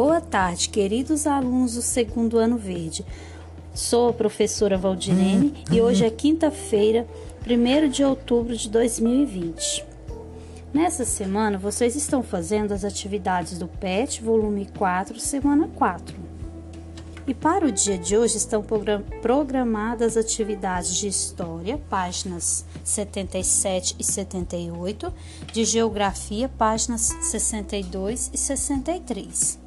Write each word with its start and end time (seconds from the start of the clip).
Boa 0.00 0.20
tarde, 0.20 0.68
queridos 0.68 1.26
alunos 1.26 1.74
do 1.74 1.82
segundo 1.82 2.38
ano 2.38 2.56
verde. 2.56 3.04
Sou 3.74 4.10
a 4.10 4.12
professora 4.12 4.78
Valdirene 4.78 5.64
e 5.72 5.80
hoje 5.80 6.06
é 6.06 6.08
quinta-feira, 6.08 7.04
1 7.44 7.88
de 7.88 8.04
outubro 8.04 8.56
de 8.56 8.70
2020. 8.70 9.84
Nessa 10.72 11.04
semana, 11.04 11.58
vocês 11.58 11.96
estão 11.96 12.22
fazendo 12.22 12.70
as 12.70 12.84
atividades 12.84 13.58
do 13.58 13.66
PET, 13.66 14.22
volume 14.22 14.68
4, 14.78 15.18
semana 15.18 15.68
4. 15.74 16.14
E 17.26 17.34
para 17.34 17.66
o 17.66 17.72
dia 17.72 17.98
de 17.98 18.16
hoje 18.16 18.36
estão 18.36 18.64
programadas 19.20 20.16
atividades 20.16 20.94
de 20.94 21.08
História, 21.08 21.76
páginas 21.90 22.64
77 22.84 23.96
e 23.98 24.04
78, 24.04 25.12
de 25.52 25.64
Geografia, 25.64 26.48
páginas 26.48 27.16
62 27.20 28.30
e 28.32 28.38
63. 28.38 29.66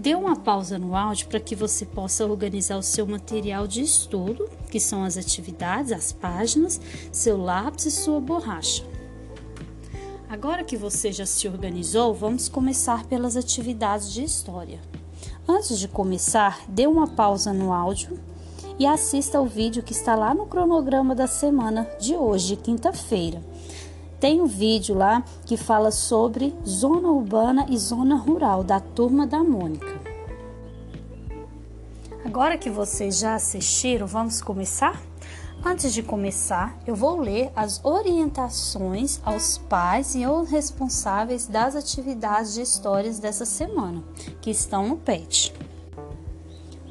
Dê 0.00 0.14
uma 0.14 0.34
pausa 0.34 0.78
no 0.78 0.96
áudio 0.96 1.28
para 1.28 1.38
que 1.38 1.54
você 1.54 1.84
possa 1.84 2.24
organizar 2.24 2.78
o 2.78 2.82
seu 2.82 3.06
material 3.06 3.66
de 3.66 3.82
estudo, 3.82 4.48
que 4.70 4.80
são 4.80 5.04
as 5.04 5.18
atividades, 5.18 5.92
as 5.92 6.10
páginas, 6.10 6.80
seu 7.12 7.36
lápis 7.36 7.84
e 7.84 7.90
sua 7.90 8.18
borracha. 8.18 8.82
Agora 10.26 10.64
que 10.64 10.74
você 10.74 11.12
já 11.12 11.26
se 11.26 11.46
organizou, 11.46 12.14
vamos 12.14 12.48
começar 12.48 13.04
pelas 13.04 13.36
atividades 13.36 14.10
de 14.10 14.24
História. 14.24 14.80
Antes 15.46 15.78
de 15.78 15.86
começar, 15.86 16.64
dê 16.66 16.86
uma 16.86 17.06
pausa 17.06 17.52
no 17.52 17.70
áudio 17.70 18.18
e 18.78 18.86
assista 18.86 19.36
ao 19.36 19.44
vídeo 19.44 19.82
que 19.82 19.92
está 19.92 20.14
lá 20.14 20.32
no 20.32 20.46
cronograma 20.46 21.14
da 21.14 21.26
semana 21.26 21.86
de 22.00 22.16
hoje, 22.16 22.56
quinta-feira. 22.56 23.42
Tem 24.20 24.38
um 24.38 24.46
vídeo 24.46 24.94
lá 24.94 25.24
que 25.46 25.56
fala 25.56 25.90
sobre 25.90 26.54
zona 26.66 27.08
urbana 27.08 27.64
e 27.70 27.78
zona 27.78 28.16
rural 28.16 28.62
da 28.62 28.78
turma 28.78 29.26
da 29.26 29.42
Mônica. 29.42 29.98
Agora 32.22 32.58
que 32.58 32.68
vocês 32.68 33.18
já 33.18 33.34
assistiram, 33.34 34.06
vamos 34.06 34.42
começar? 34.42 35.00
Antes 35.64 35.94
de 35.94 36.02
começar, 36.02 36.78
eu 36.86 36.94
vou 36.94 37.18
ler 37.18 37.50
as 37.56 37.82
orientações 37.82 39.20
aos 39.24 39.56
pais 39.56 40.14
e 40.14 40.22
aos 40.22 40.50
responsáveis 40.50 41.46
das 41.46 41.74
atividades 41.74 42.54
de 42.54 42.60
histórias 42.60 43.18
dessa 43.18 43.46
semana, 43.46 44.04
que 44.42 44.50
estão 44.50 44.86
no 44.86 44.96
PET. 44.96 45.54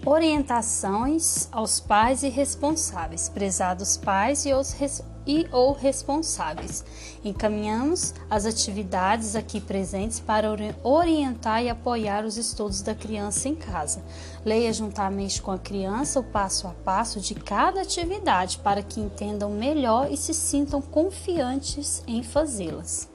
Orientações 0.03 1.47
aos 1.51 1.79
pais 1.79 2.23
e 2.23 2.29
responsáveis, 2.29 3.29
prezados 3.29 3.97
pais 3.97 4.45
e, 4.45 4.53
os 4.53 4.71
res, 4.71 5.03
e 5.25 5.47
ou 5.51 5.73
responsáveis. 5.73 6.83
Encaminhamos 7.23 8.13
as 8.29 8.45
atividades 8.45 9.35
aqui 9.35 9.59
presentes 9.59 10.19
para 10.19 10.49
orientar 10.83 11.63
e 11.63 11.69
apoiar 11.69 12.25
os 12.25 12.37
estudos 12.37 12.81
da 12.81 12.95
criança 12.95 13.47
em 13.47 13.55
casa. 13.55 14.03
Leia 14.45 14.71
juntamente 14.73 15.41
com 15.41 15.51
a 15.51 15.57
criança 15.57 16.19
o 16.19 16.23
passo 16.23 16.67
a 16.67 16.71
passo 16.71 17.19
de 17.19 17.35
cada 17.35 17.81
atividade 17.81 18.59
para 18.59 18.81
que 18.81 18.99
entendam 18.99 19.51
melhor 19.51 20.11
e 20.11 20.17
se 20.17 20.33
sintam 20.33 20.81
confiantes 20.81 22.03
em 22.07 22.23
fazê-las. 22.23 23.09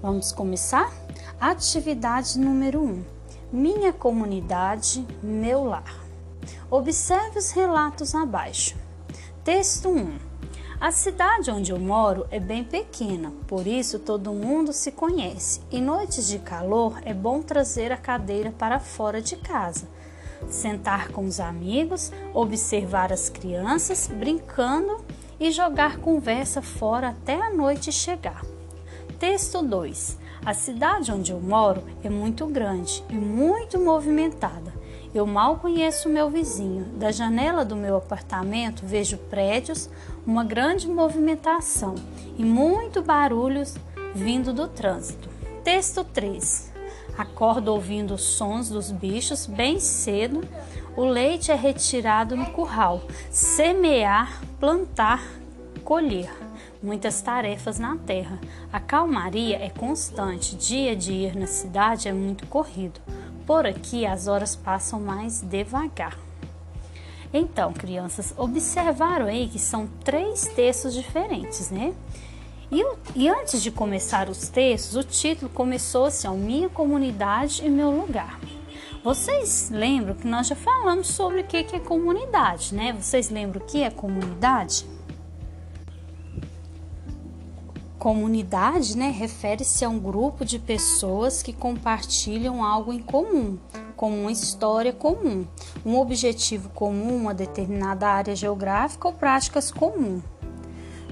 Vamos 0.00 0.32
começar? 0.32 0.92
Atividade 1.40 2.38
número 2.38 2.82
1. 2.82 2.86
Um 2.86 3.04
minha 3.52 3.92
comunidade, 3.92 5.06
meu 5.22 5.64
lar. 5.64 6.02
Observe 6.70 7.38
os 7.38 7.50
relatos 7.50 8.14
abaixo. 8.14 8.74
Texto 9.44 9.90
1. 9.90 10.31
A 10.82 10.90
cidade 10.90 11.48
onde 11.48 11.70
eu 11.70 11.78
moro 11.78 12.26
é 12.28 12.40
bem 12.40 12.64
pequena, 12.64 13.32
por 13.46 13.68
isso 13.68 14.00
todo 14.00 14.32
mundo 14.32 14.72
se 14.72 14.90
conhece. 14.90 15.60
Em 15.70 15.80
noites 15.80 16.26
de 16.26 16.40
calor 16.40 16.98
é 17.04 17.14
bom 17.14 17.40
trazer 17.40 17.92
a 17.92 17.96
cadeira 17.96 18.52
para 18.58 18.80
fora 18.80 19.22
de 19.22 19.36
casa, 19.36 19.86
sentar 20.48 21.12
com 21.12 21.24
os 21.24 21.38
amigos, 21.38 22.10
observar 22.34 23.12
as 23.12 23.28
crianças 23.28 24.08
brincando 24.08 25.04
e 25.38 25.52
jogar 25.52 25.98
conversa 25.98 26.60
fora 26.60 27.10
até 27.10 27.40
a 27.40 27.50
noite 27.50 27.92
chegar. 27.92 28.44
Texto 29.20 29.62
2. 29.62 30.18
A 30.44 30.52
cidade 30.52 31.12
onde 31.12 31.30
eu 31.30 31.38
moro 31.38 31.84
é 32.02 32.10
muito 32.10 32.44
grande 32.46 33.04
e 33.08 33.14
muito 33.14 33.78
movimentada. 33.78 34.81
Eu 35.14 35.26
mal 35.26 35.56
conheço 35.56 36.08
meu 36.08 36.30
vizinho. 36.30 36.84
Da 36.96 37.12
janela 37.12 37.64
do 37.64 37.76
meu 37.76 37.96
apartamento 37.96 38.86
vejo 38.86 39.18
prédios, 39.18 39.90
uma 40.26 40.42
grande 40.42 40.88
movimentação 40.88 41.94
e 42.38 42.44
muito 42.44 43.02
barulhos 43.02 43.76
vindo 44.14 44.54
do 44.54 44.68
trânsito. 44.68 45.28
Texto 45.62 46.02
3. 46.02 46.72
Acordo 47.18 47.72
ouvindo 47.74 48.14
os 48.14 48.22
sons 48.22 48.70
dos 48.70 48.90
bichos 48.90 49.44
bem 49.44 49.78
cedo. 49.78 50.40
O 50.96 51.04
leite 51.04 51.52
é 51.52 51.54
retirado 51.54 52.34
no 52.34 52.46
curral. 52.46 53.02
Semear, 53.30 54.40
plantar, 54.58 55.22
colher 55.84 56.30
muitas 56.82 57.22
tarefas 57.22 57.78
na 57.78 57.96
terra. 57.96 58.40
A 58.72 58.80
calmaria 58.80 59.56
é 59.56 59.70
constante, 59.70 60.56
dia 60.56 60.92
a 60.92 60.94
dia 60.94 61.32
na 61.34 61.46
cidade 61.46 62.08
é 62.08 62.12
muito 62.12 62.46
corrido. 62.46 63.00
Por 63.46 63.66
aqui 63.66 64.06
as 64.06 64.26
horas 64.26 64.54
passam 64.54 65.00
mais 65.00 65.40
devagar. 65.40 66.18
Então, 67.32 67.72
crianças, 67.72 68.34
observaram 68.36 69.26
aí 69.26 69.48
que 69.48 69.58
são 69.58 69.88
três 70.04 70.46
textos 70.48 70.92
diferentes, 70.92 71.70
né? 71.70 71.94
E, 72.70 72.84
e 73.14 73.28
antes 73.28 73.62
de 73.62 73.70
começar 73.70 74.28
os 74.28 74.48
textos, 74.48 74.96
o 74.96 75.02
título 75.02 75.50
começou 75.50 76.06
assim: 76.06 76.28
ó, 76.28 76.32
Minha 76.32 76.68
comunidade 76.68 77.64
e 77.64 77.70
meu 77.70 77.90
lugar. 77.90 78.38
Vocês 79.02 79.68
lembram 79.70 80.14
que 80.14 80.26
nós 80.26 80.46
já 80.46 80.54
falamos 80.54 81.08
sobre 81.08 81.40
o 81.40 81.44
que 81.44 81.56
é 81.56 81.80
comunidade, 81.80 82.74
né? 82.74 82.92
Vocês 82.92 83.30
lembram 83.30 83.60
o 83.60 83.64
que 83.64 83.82
é 83.82 83.90
comunidade? 83.90 84.86
Comunidade, 88.02 88.98
né, 88.98 89.10
refere-se 89.10 89.84
a 89.84 89.88
um 89.88 89.96
grupo 89.96 90.44
de 90.44 90.58
pessoas 90.58 91.40
que 91.40 91.52
compartilham 91.52 92.64
algo 92.64 92.92
em 92.92 92.98
comum, 92.98 93.56
como 93.94 94.22
uma 94.22 94.32
história 94.32 94.92
comum, 94.92 95.46
um 95.86 95.96
objetivo 95.96 96.68
comum, 96.70 97.14
uma 97.14 97.32
determinada 97.32 98.08
área 98.08 98.34
geográfica 98.34 99.06
ou 99.06 99.14
práticas 99.14 99.70
comuns 99.70 100.20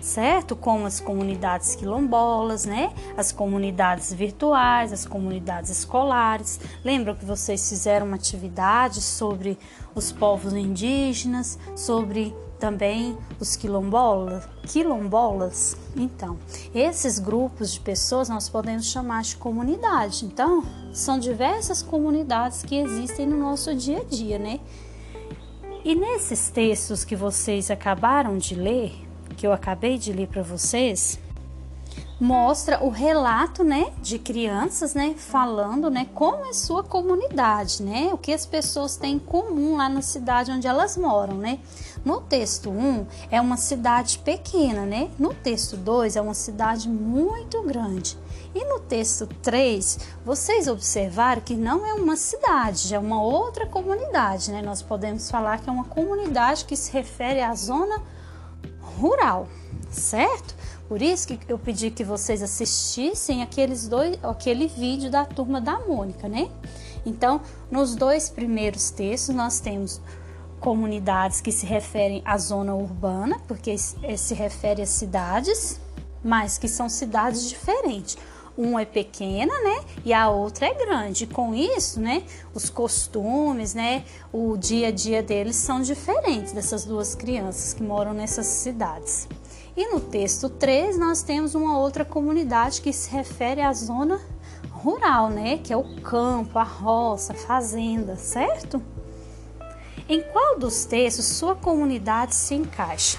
certo? 0.01 0.57
Como 0.57 0.87
as 0.87 0.99
comunidades 0.99 1.77
quilombolas, 1.77 2.65
né? 2.65 2.93
As 3.17 3.31
comunidades 3.31 4.13
virtuais, 4.13 4.93
as 4.95 5.05
comunidades 5.05 5.71
escolares. 5.71 6.59
Lembram 6.83 7.15
que 7.15 7.25
vocês 7.25 7.69
fizeram 7.69 8.07
uma 8.07 8.17
atividade 8.17 9.03
sobre 9.03 9.59
os 9.95 10.11
povos 10.11 10.55
indígenas, 10.55 11.59
sobre 11.77 12.35
também 12.61 13.17
os 13.41 13.57
quilombolas, 13.57 14.47
quilombolas. 14.65 15.77
Então, 15.97 16.39
esses 16.75 17.19
grupos 17.19 17.73
de 17.73 17.81
pessoas 17.81 18.29
nós 18.29 18.49
podemos 18.49 18.87
chamar 18.87 19.23
de 19.23 19.37
comunidade. 19.37 20.27
Então, 20.27 20.63
são 20.93 21.19
diversas 21.19 21.83
comunidades 21.83 22.63
que 22.63 22.77
existem 22.77 23.27
no 23.27 23.39
nosso 23.39 23.75
dia 23.75 24.01
a 24.01 24.05
dia, 24.05 24.39
né? 24.39 24.61
E 25.83 25.95
nesses 25.95 26.51
textos 26.51 27.03
que 27.03 27.17
vocês 27.17 27.71
acabaram 27.71 28.37
de 28.37 28.55
ler, 28.55 28.93
que 29.37 29.47
eu 29.47 29.53
acabei 29.53 29.97
de 29.97 30.13
ler 30.13 30.29
para 30.29 30.43
vocês, 30.43 31.19
mostra 32.21 32.85
o 32.85 32.91
relato, 32.91 33.65
né, 33.65 33.91
de 34.03 34.19
crianças, 34.19 34.93
né, 34.93 35.15
falando, 35.17 35.89
né, 35.89 36.07
como 36.15 36.45
é 36.45 36.53
sua 36.53 36.85
comunidade, 36.85 37.83
né, 37.83 38.11
o 38.13 38.19
que 38.19 38.31
as 38.31 38.45
pessoas 38.45 38.97
têm 38.97 39.15
em 39.15 39.19
comum 39.19 39.77
lá 39.79 39.89
na 39.89 40.03
cidade 40.03 40.51
onde 40.51 40.67
elas 40.67 40.99
moram, 40.99 41.39
né. 41.39 41.59
No 42.05 42.21
texto 42.21 42.71
1 42.71 43.07
é 43.31 43.41
uma 43.41 43.57
cidade 43.57 44.19
pequena, 44.19 44.87
né? 44.87 45.11
No 45.19 45.35
texto 45.35 45.77
2 45.77 46.17
é 46.17 46.21
uma 46.21 46.35
cidade 46.35 46.89
muito 46.89 47.63
grande. 47.63 48.17
E 48.55 48.65
no 48.65 48.81
texto 48.81 49.27
3, 49.27 49.99
vocês 50.25 50.67
observaram 50.67 51.41
que 51.41 51.55
não 51.55 51.87
é 51.87 51.93
uma 51.95 52.17
cidade, 52.17 52.95
é 52.95 52.99
uma 52.99 53.23
outra 53.23 53.67
comunidade, 53.67 54.51
né? 54.51 54.61
Nós 54.63 54.83
podemos 54.83 55.31
falar 55.31 55.61
que 55.61 55.69
é 55.69 55.73
uma 55.73 55.85
comunidade 55.85 56.65
que 56.65 56.75
se 56.75 56.91
refere 56.91 57.41
à 57.41 57.55
zona 57.55 58.03
rural, 58.99 59.47
certo? 59.91 60.55
Por 60.89 61.01
isso 61.01 61.29
que 61.29 61.39
eu 61.49 61.57
pedi 61.57 61.91
que 61.91 62.03
vocês 62.03 62.43
assistissem 62.43 63.43
aqueles 63.43 63.87
dois, 63.87 64.19
aquele 64.25 64.67
vídeo 64.67 65.09
da 65.09 65.25
turma 65.25 65.61
da 65.61 65.79
Mônica, 65.79 66.29
né? 66.29 66.51
Então, 67.07 67.41
nos 67.71 67.95
dois 67.95 68.29
primeiros 68.29 68.91
textos 68.91 69.33
nós 69.33 69.61
temos 69.61 70.01
comunidades 70.61 71.41
que 71.41 71.51
se 71.51 71.67
referem 71.67 72.23
à 72.25 72.39
zona 72.39 72.75
urbana, 72.75 73.41
porque 73.49 73.77
se 73.77 74.35
refere 74.35 74.83
às 74.83 74.91
cidades, 74.91 75.81
mas 76.23 76.59
que 76.59 76.69
são 76.69 76.89
cidades 76.89 77.49
diferentes. 77.49 78.17
Uma 78.57 78.83
é 78.83 78.85
pequena, 78.85 79.55
né? 79.63 79.81
E 80.05 80.13
a 80.13 80.29
outra 80.29 80.67
é 80.67 80.75
grande. 80.75 81.27
Com 81.27 81.55
isso, 81.55 81.99
né? 81.99 82.25
Os 82.53 82.69
costumes, 82.69 83.73
né? 83.73 84.05
O 84.31 84.57
dia 84.57 84.89
a 84.89 84.91
dia 84.91 85.23
deles 85.23 85.57
são 85.57 85.81
diferentes 85.81 86.53
dessas 86.53 86.85
duas 86.85 87.15
crianças 87.15 87.73
que 87.73 87.83
moram 87.83 88.13
nessas 88.13 88.47
cidades. 88.47 89.27
E 89.75 89.87
no 89.89 89.99
texto 90.01 90.51
3, 90.51 90.99
nós 90.99 91.23
temos 91.23 91.55
uma 91.55 91.79
outra 91.79 92.05
comunidade 92.05 92.83
que 92.83 92.93
se 92.93 93.11
refere 93.11 93.63
à 93.63 93.73
zona 93.73 94.21
rural, 94.71 95.31
né? 95.31 95.57
Que 95.57 95.73
é 95.73 95.77
o 95.77 96.01
campo, 96.03 96.59
a 96.59 96.65
roça, 96.65 97.33
a 97.33 97.37
fazenda, 97.37 98.17
certo? 98.17 98.83
Em 100.11 100.23
qual 100.23 100.59
dos 100.59 100.85
textos 100.85 101.25
sua 101.25 101.55
comunidade 101.55 102.35
se 102.35 102.57
encaixa? 102.57 103.17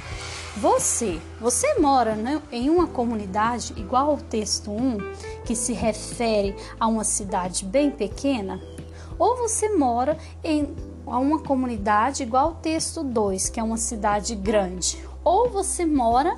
Você, 0.58 1.22
você 1.40 1.80
mora 1.80 2.16
né, 2.16 2.42
em 2.52 2.70
uma 2.70 2.86
comunidade 2.86 3.74
igual 3.78 4.10
ao 4.10 4.18
texto 4.18 4.70
1, 4.70 4.98
que 5.46 5.56
se 5.56 5.72
refere 5.72 6.54
a 6.78 6.88
uma 6.88 7.06
cidade 7.06 7.64
bem 7.64 7.90
pequena? 7.90 8.62
Ou 9.18 9.38
você 9.38 9.70
mora 9.70 10.18
em 10.44 10.76
uma 11.06 11.40
comunidade 11.40 12.24
igual 12.24 12.48
ao 12.48 12.56
texto 12.56 13.06
2, 13.06 13.48
que 13.48 13.62
é 13.62 13.64
uma 13.64 13.78
cidade 13.78 14.36
grande? 14.36 15.02
Ou 15.24 15.50
você 15.50 15.86
mora 15.86 16.38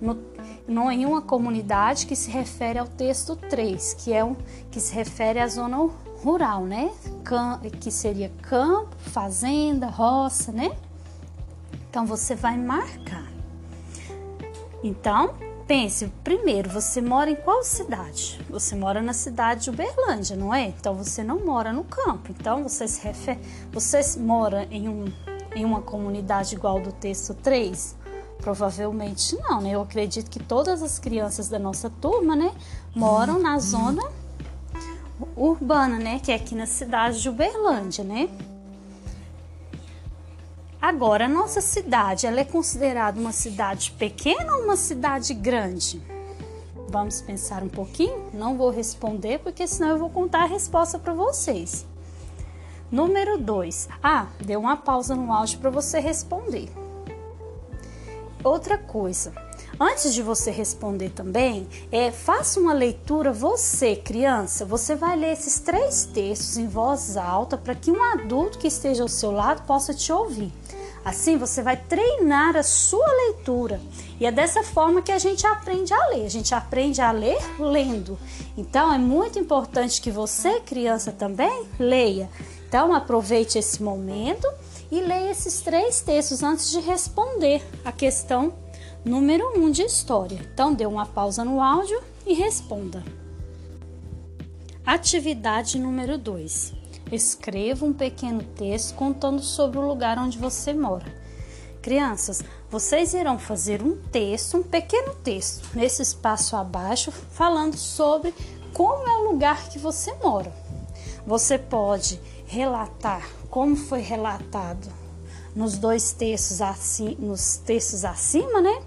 no, 0.00 0.18
no, 0.66 0.90
em 0.90 1.06
uma 1.06 1.22
comunidade 1.22 2.06
que 2.06 2.16
se 2.16 2.28
refere 2.28 2.80
ao 2.80 2.88
texto 2.88 3.36
3, 3.36 3.94
que 3.94 4.12
é 4.12 4.24
um, 4.24 4.34
que 4.68 4.80
se 4.80 4.92
refere 4.92 5.38
à 5.38 5.46
zona 5.46 5.78
rural, 6.26 6.64
né? 6.64 6.90
Que 7.80 7.88
seria 7.88 8.32
campo, 8.42 8.96
fazenda, 8.98 9.86
roça, 9.86 10.50
né? 10.50 10.76
Então 11.88 12.04
você 12.04 12.34
vai 12.34 12.56
marcar. 12.56 13.30
Então, 14.82 15.34
pense, 15.68 16.12
primeiro, 16.24 16.68
você 16.68 17.00
mora 17.00 17.30
em 17.30 17.36
qual 17.36 17.62
cidade? 17.62 18.40
Você 18.50 18.74
mora 18.74 19.00
na 19.00 19.12
cidade 19.12 19.64
de 19.64 19.70
Uberlândia, 19.70 20.36
não 20.36 20.52
é? 20.52 20.66
Então 20.66 20.94
você 20.94 21.22
não 21.22 21.44
mora 21.44 21.72
no 21.72 21.84
campo. 21.84 22.32
Então 22.36 22.64
você 22.64 22.88
se 22.88 23.00
refere, 23.02 23.38
você 23.70 24.00
mora 24.18 24.66
em, 24.68 24.88
um, 24.88 25.04
em 25.54 25.64
uma 25.64 25.80
comunidade 25.80 26.56
igual 26.56 26.80
do 26.80 26.90
texto 26.90 27.34
3? 27.34 27.94
Provavelmente 28.38 29.36
não, 29.36 29.60
né? 29.60 29.70
Eu 29.70 29.82
acredito 29.82 30.28
que 30.28 30.40
todas 30.40 30.82
as 30.82 30.98
crianças 30.98 31.48
da 31.48 31.58
nossa 31.58 31.88
turma, 31.88 32.34
né, 32.34 32.52
moram 32.94 33.38
na 33.38 33.58
zona 33.60 34.02
urbana, 35.36 35.98
né? 35.98 36.18
Que 36.18 36.32
é 36.32 36.34
aqui 36.34 36.54
na 36.54 36.66
cidade 36.66 37.20
de 37.20 37.28
Uberlândia, 37.28 38.02
né? 38.02 38.28
Agora, 40.80 41.24
a 41.24 41.28
nossa 41.28 41.60
cidade, 41.60 42.26
ela 42.26 42.40
é 42.40 42.44
considerada 42.44 43.20
uma 43.20 43.32
cidade 43.32 43.90
pequena 43.92 44.56
ou 44.56 44.64
uma 44.64 44.76
cidade 44.76 45.34
grande? 45.34 46.00
Vamos 46.88 47.20
pensar 47.20 47.62
um 47.62 47.68
pouquinho? 47.68 48.30
Não 48.32 48.56
vou 48.56 48.70
responder 48.70 49.40
porque 49.40 49.66
senão 49.66 49.90
eu 49.90 49.98
vou 49.98 50.10
contar 50.10 50.44
a 50.44 50.46
resposta 50.46 50.98
para 50.98 51.12
vocês. 51.12 51.84
Número 52.90 53.36
2. 53.36 53.88
Ah, 54.00 54.28
deu 54.40 54.60
uma 54.60 54.76
pausa 54.76 55.16
no 55.16 55.32
áudio 55.32 55.58
para 55.58 55.70
você 55.70 55.98
responder. 55.98 56.70
Outra 58.44 58.78
coisa, 58.78 59.32
Antes 59.78 60.14
de 60.14 60.22
você 60.22 60.50
responder 60.50 61.10
também, 61.10 61.68
é, 61.92 62.10
faça 62.10 62.58
uma 62.58 62.72
leitura 62.72 63.30
você, 63.30 63.94
criança. 63.94 64.64
Você 64.64 64.94
vai 64.94 65.16
ler 65.16 65.32
esses 65.32 65.58
três 65.58 66.06
textos 66.06 66.56
em 66.56 66.66
voz 66.66 67.16
alta 67.16 67.58
para 67.58 67.74
que 67.74 67.90
um 67.90 68.02
adulto 68.02 68.58
que 68.58 68.68
esteja 68.68 69.02
ao 69.02 69.08
seu 69.08 69.30
lado 69.30 69.66
possa 69.66 69.92
te 69.92 70.10
ouvir. 70.10 70.50
Assim 71.04 71.36
você 71.36 71.62
vai 71.62 71.76
treinar 71.76 72.56
a 72.56 72.62
sua 72.62 73.06
leitura. 73.06 73.78
E 74.18 74.24
é 74.24 74.32
dessa 74.32 74.62
forma 74.64 75.02
que 75.02 75.12
a 75.12 75.18
gente 75.18 75.46
aprende 75.46 75.92
a 75.92 76.06
ler. 76.08 76.24
A 76.24 76.30
gente 76.30 76.54
aprende 76.54 77.02
a 77.02 77.12
ler 77.12 77.38
lendo. 77.60 78.18
Então 78.56 78.92
é 78.92 78.98
muito 78.98 79.38
importante 79.38 80.00
que 80.00 80.10
você, 80.10 80.58
criança, 80.60 81.12
também 81.12 81.66
leia. 81.78 82.30
Então 82.66 82.94
aproveite 82.94 83.58
esse 83.58 83.82
momento 83.82 84.48
e 84.90 85.00
leia 85.00 85.30
esses 85.30 85.60
três 85.60 86.00
textos 86.00 86.42
antes 86.42 86.70
de 86.70 86.80
responder 86.80 87.62
a 87.84 87.92
questão 87.92 88.52
número 89.06 89.56
1 89.56 89.62
um 89.62 89.70
de 89.70 89.82
história. 89.82 90.36
Então, 90.52 90.74
dê 90.74 90.84
uma 90.84 91.06
pausa 91.06 91.44
no 91.44 91.62
áudio 91.62 92.02
e 92.26 92.34
responda. 92.34 93.04
Atividade 94.84 95.78
número 95.78 96.18
2. 96.18 96.74
Escreva 97.12 97.86
um 97.86 97.92
pequeno 97.92 98.42
texto 98.42 98.96
contando 98.96 99.40
sobre 99.40 99.78
o 99.78 99.86
lugar 99.86 100.18
onde 100.18 100.36
você 100.36 100.74
mora. 100.74 101.06
Crianças, 101.80 102.42
vocês 102.68 103.14
irão 103.14 103.38
fazer 103.38 103.80
um 103.80 103.96
texto, 103.96 104.56
um 104.56 104.62
pequeno 104.64 105.14
texto, 105.14 105.68
nesse 105.72 106.02
espaço 106.02 106.56
abaixo, 106.56 107.12
falando 107.12 107.76
sobre 107.76 108.34
como 108.72 109.08
é 109.08 109.18
o 109.18 109.30
lugar 109.30 109.68
que 109.68 109.78
você 109.78 110.12
mora. 110.14 110.52
Você 111.24 111.56
pode 111.56 112.20
relatar 112.44 113.24
como 113.48 113.76
foi 113.76 114.00
relatado 114.00 114.88
nos 115.54 115.78
dois 115.78 116.12
textos, 116.12 116.58
nos 117.18 117.56
textos 117.56 118.04
acima, 118.04 118.60
né? 118.60 118.82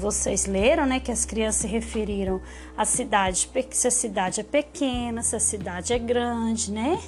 Vocês 0.00 0.46
leram, 0.46 0.86
né, 0.86 0.98
que 0.98 1.12
as 1.12 1.24
crianças 1.24 1.62
se 1.62 1.66
referiram 1.66 2.40
à 2.76 2.84
cidade, 2.84 3.48
se 3.70 3.86
a 3.86 3.90
cidade 3.90 4.40
é 4.40 4.44
pequena, 4.44 5.22
se 5.22 5.36
a 5.36 5.40
cidade 5.40 5.92
é 5.92 5.98
grande, 5.98 6.72
né? 6.72 7.00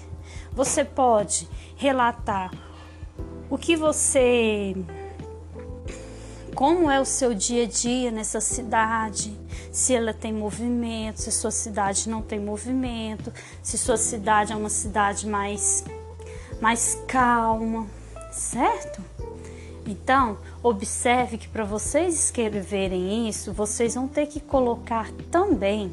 Você 0.52 0.84
pode 0.84 1.48
relatar 1.76 2.52
o 3.50 3.56
que 3.58 3.74
você 3.74 4.76
como 6.54 6.90
é 6.90 7.00
o 7.00 7.04
seu 7.04 7.32
dia 7.32 7.64
a 7.64 7.66
dia 7.66 8.10
nessa 8.10 8.40
cidade, 8.40 9.36
se 9.72 9.94
ela 9.94 10.12
tem 10.12 10.32
movimento, 10.32 11.20
se 11.20 11.32
sua 11.32 11.50
cidade 11.50 12.08
não 12.08 12.20
tem 12.20 12.38
movimento, 12.38 13.32
se 13.62 13.78
sua 13.78 13.96
cidade 13.96 14.52
é 14.52 14.56
uma 14.56 14.68
cidade 14.68 15.26
mais 15.26 15.82
mais 16.60 17.02
calma, 17.08 17.86
certo? 18.30 19.02
Então, 19.86 20.38
observe 20.62 21.38
que 21.38 21.48
para 21.48 21.64
vocês 21.64 22.14
escreverem 22.14 23.28
isso, 23.28 23.52
vocês 23.52 23.94
vão 23.94 24.06
ter 24.06 24.26
que 24.26 24.40
colocar 24.40 25.10
também 25.30 25.92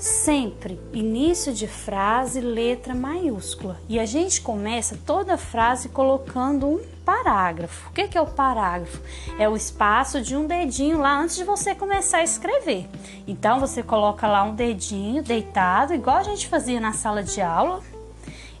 sempre 0.00 0.80
início 0.94 1.52
de 1.52 1.66
frase, 1.66 2.40
letra 2.40 2.94
maiúscula. 2.94 3.78
E 3.86 4.00
a 4.00 4.06
gente 4.06 4.40
começa 4.40 4.98
toda 5.06 5.36
frase 5.36 5.90
colocando 5.90 6.66
um 6.66 6.80
parágrafo. 7.04 7.90
O 7.90 7.92
que 7.92 8.16
é 8.16 8.20
o 8.20 8.26
parágrafo? 8.26 9.00
É 9.38 9.46
o 9.46 9.54
espaço 9.54 10.22
de 10.22 10.34
um 10.34 10.46
dedinho 10.46 10.98
lá 10.98 11.20
antes 11.20 11.36
de 11.36 11.44
você 11.44 11.74
começar 11.74 12.18
a 12.18 12.22
escrever. 12.22 12.88
Então 13.26 13.60
você 13.60 13.82
coloca 13.82 14.26
lá 14.26 14.42
um 14.42 14.54
dedinho 14.54 15.22
deitado, 15.22 15.92
igual 15.92 16.16
a 16.16 16.22
gente 16.22 16.48
fazia 16.48 16.80
na 16.80 16.92
sala 16.92 17.22
de 17.22 17.42
aula, 17.42 17.82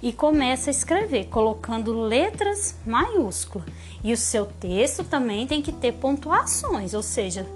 e 0.02 0.12
começa 0.12 0.70
a 0.70 0.72
escrever, 0.72 1.26
colocando 1.26 1.92
letras 1.92 2.76
maiúsculas. 2.86 3.68
E 4.02 4.12
o 4.12 4.16
seu 4.16 4.46
texto 4.46 5.04
também 5.04 5.46
tem 5.46 5.60
que 5.60 5.72
ter 5.72 5.92
pontuações, 5.92 6.94
ou 6.94 7.02
seja, 7.02 7.46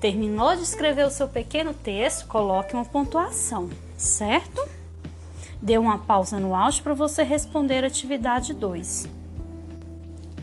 terminou 0.00 0.54
de 0.54 0.62
escrever 0.62 1.06
o 1.06 1.10
seu 1.10 1.28
pequeno 1.28 1.72
texto, 1.72 2.26
coloque 2.26 2.74
uma 2.74 2.84
pontuação, 2.84 3.70
certo? 3.96 4.68
Dê 5.62 5.78
uma 5.78 5.98
pausa 5.98 6.38
no 6.38 6.54
áudio 6.54 6.82
para 6.82 6.92
você 6.92 7.22
responder 7.22 7.84
atividade 7.84 8.52
2. 8.52 9.08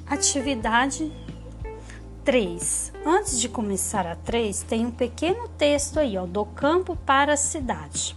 Atividade 0.08 1.12
3. 2.26 2.92
Antes 3.06 3.40
de 3.40 3.48
começar 3.48 4.08
a 4.08 4.16
3, 4.16 4.64
tem 4.64 4.86
um 4.86 4.92
pequeno 4.92 5.48
texto 5.48 6.00
aí, 6.00 6.18
ó, 6.18 6.26
do 6.26 6.44
campo 6.44 6.96
para 6.96 7.34
a 7.34 7.38
cidade. 7.38 8.16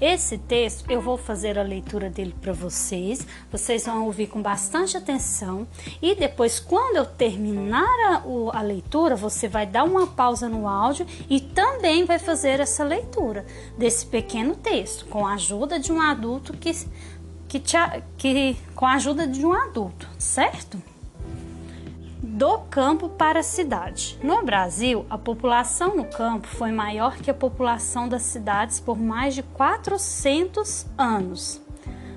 Esse 0.00 0.36
texto 0.36 0.90
eu 0.90 1.00
vou 1.00 1.16
fazer 1.16 1.58
a 1.58 1.62
leitura 1.62 2.10
dele 2.10 2.34
para 2.38 2.52
vocês, 2.52 3.26
vocês 3.50 3.86
vão 3.86 4.04
ouvir 4.04 4.26
com 4.26 4.42
bastante 4.42 4.94
atenção 4.94 5.66
e 6.02 6.14
depois, 6.14 6.60
quando 6.60 6.96
eu 6.96 7.06
terminar 7.06 7.82
a, 7.82 8.22
a 8.58 8.60
leitura, 8.60 9.16
você 9.16 9.48
vai 9.48 9.66
dar 9.66 9.84
uma 9.84 10.06
pausa 10.06 10.48
no 10.48 10.68
áudio 10.68 11.06
e 11.30 11.40
também 11.40 12.04
vai 12.04 12.18
fazer 12.18 12.60
essa 12.60 12.84
leitura 12.84 13.46
desse 13.78 14.04
pequeno 14.04 14.54
texto 14.54 15.06
com 15.06 15.26
a 15.26 15.32
ajuda 15.32 15.78
de 15.78 15.90
um 15.90 16.00
adulto 16.00 16.52
que, 16.52 16.72
que, 17.48 17.58
te, 17.58 17.76
que 18.18 18.56
com 18.74 18.84
a 18.84 18.94
ajuda 18.94 19.26
de 19.26 19.46
um 19.46 19.52
adulto, 19.54 20.06
certo? 20.18 20.78
Do 22.36 22.58
campo 22.68 23.08
para 23.08 23.40
a 23.40 23.42
cidade. 23.42 24.18
No 24.22 24.44
Brasil, 24.44 25.06
a 25.08 25.16
população 25.16 25.96
no 25.96 26.04
campo 26.04 26.46
foi 26.46 26.70
maior 26.70 27.16
que 27.16 27.30
a 27.30 27.34
população 27.34 28.06
das 28.06 28.24
cidades 28.24 28.78
por 28.78 28.98
mais 28.98 29.34
de 29.34 29.42
400 29.42 30.84
anos. 30.98 31.62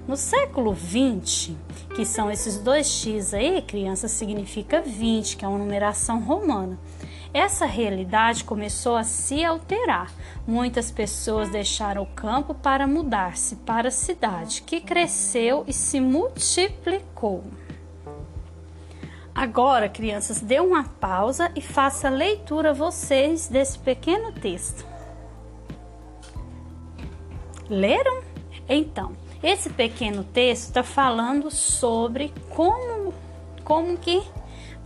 No 0.06 0.18
século 0.18 0.74
20, 0.74 1.56
que 1.96 2.06
são 2.06 2.30
esses 2.30 2.58
dois 2.58 2.88
X 2.88 3.34
aí, 3.34 3.62
criança 3.62 4.10
significa 4.10 4.82
20, 4.82 5.38
que 5.38 5.46
é 5.46 5.48
uma 5.48 5.58
numeração 5.58 6.20
romana. 6.20 6.78
Essa 7.34 7.66
realidade 7.66 8.44
começou 8.44 8.98
a 8.98 9.06
se 9.06 9.46
alterar. 9.46 10.12
Muitas 10.46 10.92
pessoas 10.92 11.48
deixaram 11.48 12.02
o 12.02 12.08
campo 12.08 12.54
para 12.54 12.86
mudar-se 12.86 13.56
para 13.56 13.88
a 13.88 13.92
cidade, 13.92 14.64
que 14.64 14.82
cresceu 14.82 15.64
e 15.66 15.72
se 15.72 16.02
multiplicou. 16.02 17.42
Agora, 19.34 19.88
crianças, 19.88 20.40
dê 20.40 20.60
uma 20.60 20.84
pausa 20.84 21.52
e 21.56 21.62
faça 21.62 22.08
a 22.08 22.12
leitura 22.12 22.74
vocês 22.74 23.48
desse 23.48 23.80
pequeno 23.80 24.32
texto. 24.32 24.86
Leram? 27.70 28.24
Então, 28.68 29.16
esse 29.42 29.70
pequeno 29.70 30.24
texto 30.24 30.68
está 30.68 30.84
falando 30.84 31.50
sobre 31.50 32.34
como, 32.50 33.14
como 33.64 33.98
que 33.98 34.22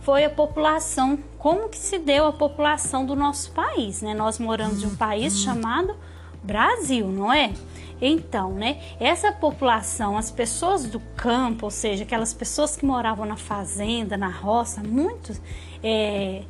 foi 0.00 0.24
a 0.24 0.30
população, 0.30 1.18
como 1.38 1.68
que 1.68 1.78
se 1.78 1.98
deu 1.98 2.26
a 2.26 2.32
população 2.32 3.04
do 3.06 3.16
nosso 3.16 3.50
país, 3.52 4.02
né? 4.02 4.14
Nós 4.14 4.38
moramos 4.38 4.82
em 4.82 4.86
um 4.86 4.94
país 4.94 5.40
chamado 5.40 5.96
Brasil, 6.42 7.08
não 7.08 7.32
é? 7.32 7.52
Então, 8.00 8.52
né, 8.52 8.80
essa 8.98 9.32
população, 9.32 10.18
as 10.18 10.30
pessoas 10.30 10.84
do 10.84 11.00
campo, 11.16 11.66
ou 11.66 11.70
seja, 11.70 12.04
aquelas 12.04 12.34
pessoas 12.34 12.76
que 12.76 12.84
moravam 12.84 13.24
na 13.24 13.36
fazenda, 13.36 14.16
na 14.16 14.28
roça, 14.28 14.82
muito, 14.82 15.32
é, 15.82 16.42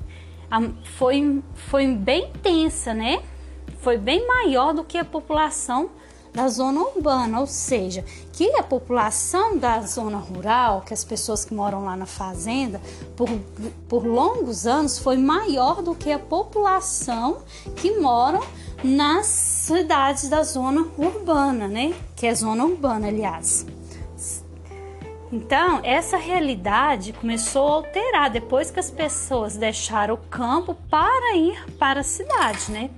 foi, 0.96 1.42
foi 1.54 1.86
bem 1.94 2.26
intensa, 2.26 2.94
né? 2.94 3.22
Foi 3.78 3.98
bem 3.98 4.26
maior 4.26 4.72
do 4.72 4.84
que 4.84 4.96
a 4.96 5.04
população 5.04 5.90
da 6.34 6.48
zona 6.48 6.80
urbana, 6.80 7.38
ou 7.40 7.46
seja, 7.46 8.04
que 8.32 8.56
a 8.56 8.62
população 8.62 9.56
da 9.56 9.80
zona 9.82 10.18
rural, 10.18 10.82
que 10.82 10.92
as 10.92 11.04
pessoas 11.04 11.44
que 11.44 11.54
moram 11.54 11.84
lá 11.84 11.96
na 11.96 12.06
fazenda, 12.06 12.80
por, 13.16 13.28
por 13.88 14.04
longos 14.04 14.66
anos 14.66 14.98
foi 14.98 15.16
maior 15.16 15.80
do 15.80 15.94
que 15.94 16.10
a 16.10 16.18
população 16.18 17.42
que 17.76 18.00
moram 18.00 18.42
nas 18.84 19.26
cidades 19.26 20.28
da 20.28 20.42
zona 20.42 20.86
urbana, 20.98 21.66
né? 21.66 21.94
Que 22.14 22.26
é 22.26 22.34
zona 22.34 22.66
urbana, 22.66 23.08
aliás. 23.08 23.66
Então, 25.32 25.80
essa 25.82 26.18
realidade 26.18 27.14
começou 27.14 27.66
a 27.66 27.72
alterar 27.76 28.30
depois 28.30 28.70
que 28.70 28.78
as 28.78 28.90
pessoas 28.90 29.56
deixaram 29.56 30.14
o 30.14 30.18
campo 30.18 30.74
para 30.90 31.34
ir 31.34 31.64
para 31.78 32.00
a 32.00 32.04
cidade, 32.04 32.70
né? 32.70 32.90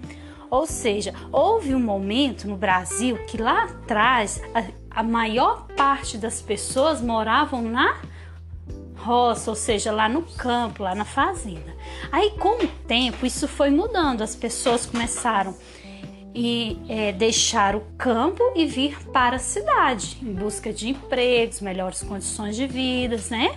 Ou 0.50 0.66
seja, 0.66 1.14
houve 1.30 1.72
um 1.72 1.80
momento 1.80 2.48
no 2.48 2.56
Brasil 2.56 3.16
que 3.26 3.38
lá 3.38 3.64
atrás 3.64 4.42
a, 4.52 4.64
a 5.00 5.02
maior 5.04 5.68
parte 5.76 6.18
das 6.18 6.42
pessoas 6.42 7.00
moravam 7.00 7.62
na 7.62 7.96
roça, 8.96 9.50
ou 9.50 9.56
seja, 9.56 9.92
lá 9.92 10.08
no 10.08 10.22
campo, 10.22 10.82
lá 10.82 10.96
na 10.96 11.04
fazenda. 11.04 11.74
Aí, 12.10 12.32
com 12.32 12.64
o 12.64 12.68
tempo, 12.88 13.24
isso 13.24 13.46
foi 13.46 13.70
mudando, 13.70 14.22
as 14.22 14.34
pessoas 14.34 14.84
começaram 14.84 15.54
e 16.38 16.78
é, 16.86 17.12
deixar 17.12 17.74
o 17.74 17.80
campo 17.96 18.42
e 18.54 18.66
vir 18.66 18.98
para 19.10 19.36
a 19.36 19.38
cidade 19.38 20.18
em 20.22 20.34
busca 20.34 20.70
de 20.70 20.90
empregos, 20.90 21.62
melhores 21.62 22.02
condições 22.02 22.54
de 22.54 22.66
vida, 22.66 23.18
né? 23.30 23.56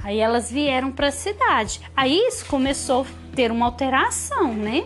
Aí 0.00 0.20
elas 0.20 0.48
vieram 0.48 0.92
para 0.92 1.08
a 1.08 1.10
cidade. 1.10 1.80
Aí 1.96 2.16
isso 2.28 2.46
começou 2.46 3.02
a 3.02 3.34
ter 3.34 3.50
uma 3.50 3.66
alteração, 3.66 4.54
né? 4.54 4.84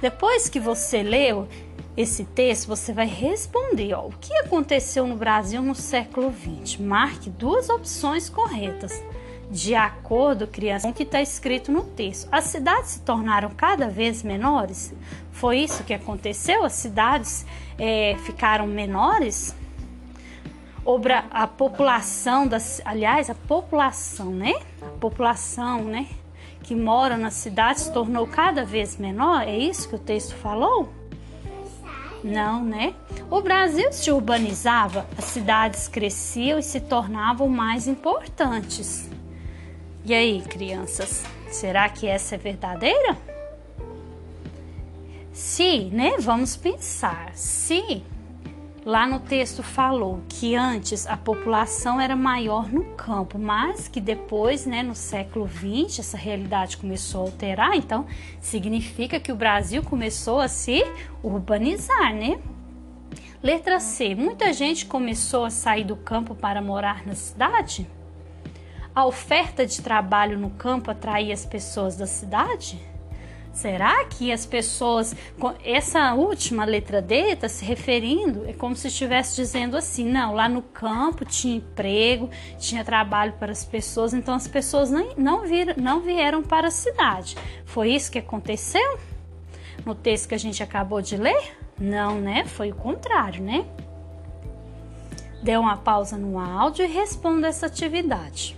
Depois 0.00 0.48
que 0.48 0.60
você 0.60 1.02
leu 1.02 1.48
esse 1.96 2.24
texto, 2.24 2.68
você 2.68 2.92
vai 2.92 3.06
responder 3.06 3.94
ó, 3.94 4.06
o 4.06 4.12
que 4.12 4.32
aconteceu 4.34 5.08
no 5.08 5.16
Brasil 5.16 5.60
no 5.60 5.74
século 5.74 6.32
XX. 6.32 6.78
Marque 6.78 7.28
duas 7.28 7.68
opções 7.68 8.28
corretas. 8.28 9.02
De 9.50 9.74
acordo, 9.74 10.46
criança, 10.46 10.86
com 10.86 10.92
o 10.92 10.94
que 10.94 11.04
está 11.04 11.22
escrito 11.22 11.72
no 11.72 11.82
texto. 11.82 12.28
As 12.30 12.44
cidades 12.44 12.90
se 12.90 13.00
tornaram 13.00 13.50
cada 13.50 13.88
vez 13.88 14.22
menores? 14.22 14.92
Foi 15.32 15.58
isso 15.58 15.84
que 15.84 15.94
aconteceu? 15.94 16.64
As 16.64 16.74
cidades 16.74 17.46
é, 17.78 18.16
ficaram 18.24 18.66
menores? 18.66 19.54
A 21.30 21.46
população 21.46 22.46
das, 22.46 22.80
aliás, 22.84 23.28
a 23.28 23.34
população, 23.34 24.30
né? 24.30 24.54
A 24.82 24.98
população, 24.98 25.84
né? 25.84 26.06
que 26.68 26.74
mora 26.74 27.16
na 27.16 27.30
cidade 27.30 27.80
se 27.80 27.92
tornou 27.92 28.26
cada 28.26 28.62
vez 28.62 28.98
menor? 28.98 29.48
É 29.48 29.56
isso 29.56 29.88
que 29.88 29.94
o 29.94 29.98
texto 29.98 30.34
falou? 30.34 30.92
Não, 32.22 32.62
né? 32.62 32.94
O 33.30 33.40
Brasil 33.40 33.90
se 33.90 34.10
urbanizava, 34.10 35.06
as 35.16 35.24
cidades 35.24 35.88
cresciam 35.88 36.58
e 36.58 36.62
se 36.62 36.78
tornavam 36.78 37.48
mais 37.48 37.88
importantes. 37.88 39.08
E 40.08 40.14
aí, 40.14 40.40
crianças, 40.40 41.22
será 41.50 41.86
que 41.86 42.06
essa 42.06 42.36
é 42.36 42.38
verdadeira? 42.38 43.14
Se, 45.34 45.80
né? 45.92 46.16
Vamos 46.18 46.56
pensar. 46.56 47.30
Se 47.34 48.02
Lá 48.86 49.06
no 49.06 49.20
texto 49.20 49.62
falou 49.62 50.22
que 50.26 50.56
antes 50.56 51.06
a 51.06 51.14
população 51.14 52.00
era 52.00 52.16
maior 52.16 52.72
no 52.72 52.84
campo, 52.94 53.38
mas 53.38 53.86
que 53.86 54.00
depois, 54.00 54.64
né, 54.64 54.82
no 54.82 54.94
século 54.94 55.46
XX, 55.46 55.98
essa 55.98 56.16
realidade 56.16 56.78
começou 56.78 57.20
a 57.20 57.24
alterar, 57.24 57.76
então 57.76 58.06
significa 58.40 59.20
que 59.20 59.30
o 59.30 59.36
Brasil 59.36 59.82
começou 59.82 60.40
a 60.40 60.48
se 60.48 60.82
urbanizar, 61.22 62.14
né? 62.14 62.38
Letra 63.42 63.78
C. 63.78 64.14
Muita 64.14 64.54
gente 64.54 64.86
começou 64.86 65.44
a 65.44 65.50
sair 65.50 65.84
do 65.84 65.96
campo 65.96 66.34
para 66.34 66.62
morar 66.62 67.06
na 67.06 67.14
cidade? 67.14 67.97
A 68.98 69.06
oferta 69.06 69.64
de 69.64 69.80
trabalho 69.80 70.36
no 70.36 70.50
campo 70.50 70.90
atraía 70.90 71.32
as 71.32 71.46
pessoas 71.46 71.96
da 71.96 72.04
cidade? 72.04 72.82
Será 73.52 74.04
que 74.06 74.32
as 74.32 74.44
pessoas, 74.44 75.14
essa 75.64 76.14
última 76.14 76.64
letra 76.64 77.00
D 77.00 77.14
está 77.30 77.48
se 77.48 77.64
referindo, 77.64 78.44
é 78.44 78.52
como 78.52 78.74
se 78.74 78.88
estivesse 78.88 79.36
dizendo 79.36 79.76
assim, 79.76 80.04
não, 80.04 80.34
lá 80.34 80.48
no 80.48 80.62
campo 80.62 81.24
tinha 81.24 81.58
emprego, 81.58 82.28
tinha 82.58 82.84
trabalho 82.84 83.34
para 83.34 83.52
as 83.52 83.64
pessoas, 83.64 84.12
então 84.12 84.34
as 84.34 84.48
pessoas 84.48 84.90
não, 84.90 85.14
não, 85.16 85.46
vir, 85.46 85.76
não 85.80 86.00
vieram 86.00 86.42
para 86.42 86.66
a 86.66 86.72
cidade. 86.72 87.36
Foi 87.64 87.90
isso 87.90 88.10
que 88.10 88.18
aconteceu? 88.18 88.98
No 89.86 89.94
texto 89.94 90.28
que 90.28 90.34
a 90.34 90.38
gente 90.38 90.60
acabou 90.60 91.00
de 91.00 91.16
ler? 91.16 91.56
Não, 91.78 92.20
né? 92.20 92.44
Foi 92.46 92.72
o 92.72 92.74
contrário, 92.74 93.44
né? 93.44 93.64
Dê 95.40 95.56
uma 95.56 95.76
pausa 95.76 96.16
no 96.16 96.36
áudio 96.36 96.84
e 96.84 96.88
responda 96.88 97.46
essa 97.46 97.66
atividade. 97.66 98.57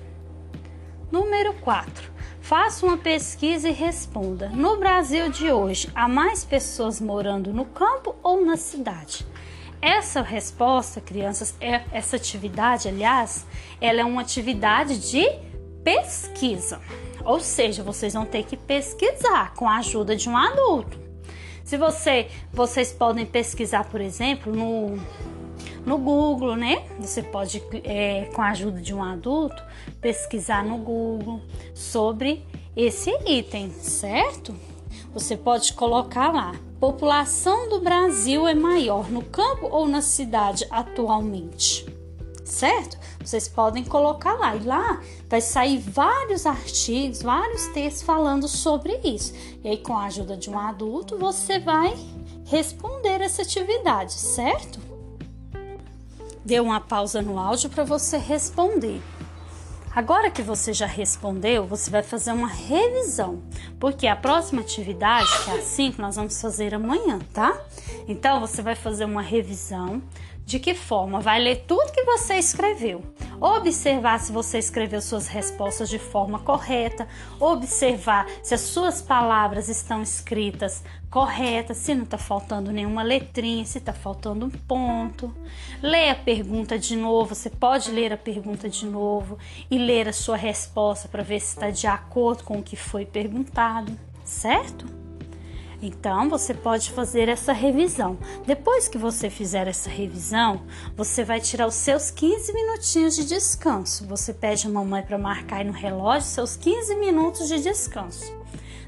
Número 1.10 1.54
4. 1.54 2.12
Faça 2.40 2.86
uma 2.86 2.96
pesquisa 2.96 3.68
e 3.68 3.72
responda: 3.72 4.48
no 4.50 4.76
Brasil 4.76 5.28
de 5.28 5.50
hoje, 5.50 5.90
há 5.94 6.06
mais 6.06 6.44
pessoas 6.44 7.00
morando 7.00 7.52
no 7.52 7.64
campo 7.64 8.14
ou 8.22 8.44
na 8.44 8.56
cidade? 8.56 9.26
Essa 9.82 10.20
resposta, 10.22 11.00
crianças, 11.00 11.54
é 11.60 11.82
essa 11.90 12.16
atividade, 12.16 12.86
aliás, 12.86 13.46
ela 13.80 14.00
é 14.00 14.04
uma 14.04 14.20
atividade 14.20 15.10
de 15.10 15.26
pesquisa. 15.82 16.80
Ou 17.24 17.40
seja, 17.40 17.82
vocês 17.82 18.14
vão 18.14 18.24
ter 18.24 18.44
que 18.44 18.56
pesquisar 18.56 19.54
com 19.54 19.68
a 19.68 19.78
ajuda 19.78 20.14
de 20.14 20.28
um 20.28 20.36
adulto. 20.36 20.98
Se 21.64 21.76
você, 21.76 22.28
vocês 22.52 22.92
podem 22.92 23.24
pesquisar, 23.24 23.84
por 23.84 24.00
exemplo, 24.00 24.54
no 24.54 25.00
no 25.84 25.98
Google, 25.98 26.56
né? 26.56 26.84
Você 26.98 27.22
pode, 27.22 27.62
é, 27.84 28.30
com 28.34 28.42
a 28.42 28.50
ajuda 28.50 28.80
de 28.80 28.94
um 28.94 29.02
adulto, 29.02 29.62
pesquisar 30.00 30.64
no 30.64 30.78
Google 30.78 31.40
sobre 31.74 32.44
esse 32.76 33.10
item, 33.26 33.70
certo? 33.70 34.54
Você 35.12 35.36
pode 35.36 35.72
colocar 35.72 36.32
lá: 36.32 36.54
população 36.78 37.68
do 37.68 37.80
Brasil 37.80 38.46
é 38.46 38.54
maior 38.54 39.10
no 39.10 39.22
campo 39.22 39.68
ou 39.70 39.86
na 39.86 40.00
cidade 40.00 40.66
atualmente? 40.70 41.86
Certo? 42.44 42.98
Vocês 43.24 43.46
podem 43.46 43.84
colocar 43.84 44.34
lá 44.34 44.56
e 44.56 44.64
lá 44.64 45.00
vai 45.28 45.40
sair 45.40 45.78
vários 45.78 46.46
artigos, 46.46 47.22
vários 47.22 47.68
textos 47.68 48.02
falando 48.02 48.48
sobre 48.48 48.98
isso. 49.04 49.32
E 49.62 49.68
aí, 49.68 49.78
com 49.78 49.96
a 49.96 50.06
ajuda 50.06 50.36
de 50.36 50.50
um 50.50 50.58
adulto, 50.58 51.16
você 51.16 51.60
vai 51.60 51.96
responder 52.46 53.20
essa 53.20 53.42
atividade, 53.42 54.14
certo? 54.14 54.89
Dê 56.44 56.60
uma 56.60 56.80
pausa 56.80 57.20
no 57.20 57.38
áudio 57.38 57.70
para 57.70 57.84
você 57.84 58.16
responder. 58.16 59.00
Agora 59.92 60.30
que 60.30 60.40
você 60.40 60.72
já 60.72 60.86
respondeu, 60.86 61.66
você 61.66 61.90
vai 61.90 62.02
fazer 62.02 62.30
uma 62.30 62.46
revisão, 62.46 63.42
porque 63.78 64.06
a 64.06 64.14
próxima 64.14 64.60
atividade, 64.60 65.28
que 65.44 65.50
é 65.50 65.54
a 65.54 65.62
5, 65.62 66.00
nós 66.00 66.14
vamos 66.14 66.40
fazer 66.40 66.72
amanhã, 66.72 67.18
tá? 67.34 67.60
Então 68.06 68.38
você 68.38 68.62
vai 68.62 68.76
fazer 68.76 69.04
uma 69.04 69.20
revisão 69.20 70.00
de 70.46 70.60
que 70.60 70.74
forma? 70.74 71.20
Vai 71.20 71.40
ler 71.40 71.64
tudo 71.66 71.92
que 71.92 72.04
você 72.04 72.34
escreveu. 72.34 73.02
Observar 73.40 74.20
se 74.20 74.32
você 74.32 74.58
escreveu 74.58 75.00
suas 75.00 75.26
respostas 75.26 75.88
de 75.88 75.98
forma 75.98 76.38
correta, 76.40 77.08
observar 77.38 78.26
se 78.42 78.52
as 78.52 78.60
suas 78.60 79.00
palavras 79.00 79.68
estão 79.68 80.02
escritas 80.02 80.84
corretas, 81.10 81.78
se 81.78 81.94
não 81.94 82.04
está 82.04 82.18
faltando 82.18 82.70
nenhuma 82.70 83.02
letrinha, 83.02 83.64
se 83.64 83.78
está 83.78 83.92
faltando 83.92 84.46
um 84.46 84.50
ponto. 84.50 85.34
Lê 85.82 86.10
a 86.10 86.14
pergunta 86.14 86.78
de 86.78 86.94
novo, 86.94 87.34
você 87.34 87.48
pode 87.48 87.90
ler 87.90 88.12
a 88.12 88.18
pergunta 88.18 88.68
de 88.68 88.84
novo 88.84 89.38
e 89.70 89.78
ler 89.78 90.06
a 90.08 90.12
sua 90.12 90.36
resposta 90.36 91.08
para 91.08 91.22
ver 91.22 91.40
se 91.40 91.54
está 91.54 91.70
de 91.70 91.86
acordo 91.86 92.44
com 92.44 92.58
o 92.58 92.62
que 92.62 92.76
foi 92.76 93.06
perguntado, 93.06 93.90
certo? 94.22 95.09
Então, 95.82 96.28
você 96.28 96.52
pode 96.52 96.90
fazer 96.90 97.28
essa 97.28 97.52
revisão. 97.52 98.18
Depois 98.46 98.86
que 98.86 98.98
você 98.98 99.30
fizer 99.30 99.66
essa 99.66 99.88
revisão, 99.88 100.62
você 100.94 101.24
vai 101.24 101.40
tirar 101.40 101.66
os 101.66 101.74
seus 101.74 102.10
15 102.10 102.52
minutinhos 102.52 103.16
de 103.16 103.24
descanso. 103.24 104.06
Você 104.06 104.34
pede 104.34 104.66
a 104.66 104.70
mamãe 104.70 105.02
para 105.02 105.16
marcar 105.16 105.56
aí 105.56 105.64
no 105.64 105.72
relógio 105.72 106.28
seus 106.28 106.54
15 106.56 106.96
minutos 106.96 107.48
de 107.48 107.60
descanso. 107.60 108.38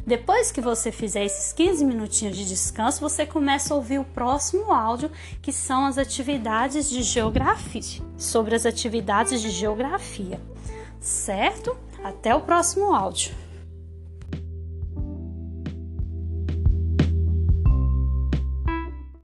Depois 0.06 0.50
que 0.50 0.60
você 0.60 0.90
fizer 0.90 1.24
esses 1.24 1.52
15 1.52 1.84
minutinhos 1.84 2.36
de 2.36 2.44
descanso, 2.44 3.00
você 3.00 3.24
começa 3.24 3.72
a 3.72 3.76
ouvir 3.76 4.00
o 4.00 4.04
próximo 4.04 4.72
áudio, 4.72 5.10
que 5.40 5.52
são 5.52 5.86
as 5.86 5.96
atividades 5.96 6.90
de 6.90 7.02
geografia, 7.02 8.02
sobre 8.18 8.54
as 8.54 8.66
atividades 8.66 9.40
de 9.40 9.48
geografia. 9.48 10.40
Certo? 11.00 11.76
Até 12.02 12.34
o 12.34 12.40
próximo 12.40 12.92
áudio. 12.92 13.41